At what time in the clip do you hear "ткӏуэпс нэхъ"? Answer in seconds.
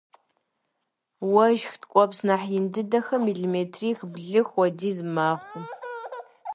1.81-2.47